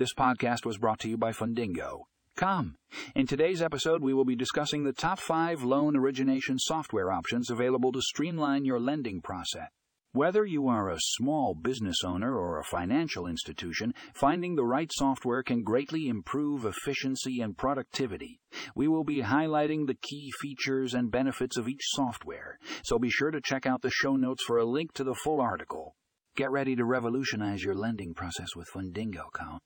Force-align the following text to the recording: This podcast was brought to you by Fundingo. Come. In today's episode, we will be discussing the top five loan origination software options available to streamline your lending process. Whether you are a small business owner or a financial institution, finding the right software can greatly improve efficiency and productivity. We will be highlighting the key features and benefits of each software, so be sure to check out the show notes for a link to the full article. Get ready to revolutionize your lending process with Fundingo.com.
This 0.00 0.14
podcast 0.14 0.64
was 0.64 0.78
brought 0.78 0.98
to 1.00 1.10
you 1.10 1.18
by 1.18 1.32
Fundingo. 1.32 2.04
Come. 2.34 2.76
In 3.14 3.26
today's 3.26 3.60
episode, 3.60 4.02
we 4.02 4.14
will 4.14 4.24
be 4.24 4.34
discussing 4.34 4.82
the 4.82 4.94
top 4.94 5.18
five 5.18 5.62
loan 5.62 5.94
origination 5.94 6.58
software 6.58 7.12
options 7.12 7.50
available 7.50 7.92
to 7.92 8.00
streamline 8.00 8.64
your 8.64 8.80
lending 8.80 9.20
process. 9.20 9.68
Whether 10.12 10.46
you 10.46 10.68
are 10.68 10.88
a 10.88 10.96
small 10.98 11.54
business 11.54 11.98
owner 12.02 12.34
or 12.34 12.58
a 12.58 12.64
financial 12.64 13.26
institution, 13.26 13.92
finding 14.14 14.54
the 14.54 14.64
right 14.64 14.90
software 14.90 15.42
can 15.42 15.62
greatly 15.62 16.08
improve 16.08 16.64
efficiency 16.64 17.42
and 17.42 17.54
productivity. 17.54 18.40
We 18.74 18.88
will 18.88 19.04
be 19.04 19.20
highlighting 19.20 19.86
the 19.86 19.98
key 20.00 20.30
features 20.40 20.94
and 20.94 21.10
benefits 21.10 21.58
of 21.58 21.68
each 21.68 21.82
software, 21.82 22.58
so 22.82 22.98
be 22.98 23.10
sure 23.10 23.32
to 23.32 23.42
check 23.42 23.66
out 23.66 23.82
the 23.82 23.90
show 23.90 24.16
notes 24.16 24.44
for 24.46 24.56
a 24.56 24.64
link 24.64 24.94
to 24.94 25.04
the 25.04 25.14
full 25.14 25.42
article. 25.42 25.94
Get 26.36 26.50
ready 26.50 26.74
to 26.74 26.86
revolutionize 26.86 27.62
your 27.62 27.74
lending 27.74 28.14
process 28.14 28.56
with 28.56 28.66
Fundingo.com. 28.74 29.58